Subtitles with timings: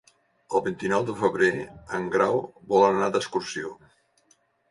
[0.59, 1.49] El vint-i-nou de febrer
[1.99, 2.41] en Grau
[2.73, 3.75] vol anar d'excursió.